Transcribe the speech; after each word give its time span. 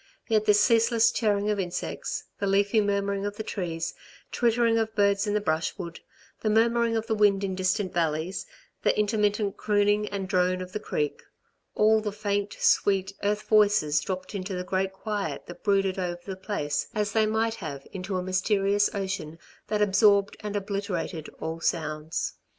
Yet 0.27 0.45
this 0.45 0.59
ceaseless 0.59 1.11
chirring 1.11 1.51
of 1.51 1.59
insects, 1.59 2.23
the 2.39 2.47
leafy 2.47 2.81
murmuring 2.81 3.23
of 3.23 3.37
the 3.37 3.43
trees, 3.43 3.93
twittering 4.31 4.79
of 4.79 4.95
birds 4.95 5.27
in 5.27 5.35
the 5.35 5.39
brushwood, 5.39 5.99
the 6.39 6.49
murmuring 6.49 6.95
of 6.97 7.05
the 7.05 7.13
wind 7.13 7.43
in 7.43 7.53
distant 7.53 7.93
valleys, 7.93 8.47
the 8.81 8.97
intermittent 8.97 9.57
crooning 9.57 10.09
and 10.09 10.27
drone 10.27 10.59
of 10.59 10.71
the 10.71 10.79
creek 10.79 11.21
all 11.75 12.01
the 12.01 12.11
faint, 12.11 12.53
sweet, 12.59 13.13
earth 13.21 13.43
voices 13.43 14.01
dropped 14.01 14.33
into 14.33 14.55
the 14.55 14.63
great 14.63 14.91
quiet 14.91 15.45
that 15.45 15.63
brooded 15.63 15.99
over 15.99 16.19
the 16.25 16.35
place 16.35 16.87
as 16.95 17.11
they 17.11 17.27
might 17.27 17.53
have 17.53 17.85
into 17.93 18.17
a 18.17 18.23
mysterious 18.23 18.89
ocean 18.95 19.37
that 19.67 19.83
absorbed 19.83 20.35
and 20.39 20.55
obliterated 20.55 21.29
all 21.39 21.59
sounds. 21.59 22.33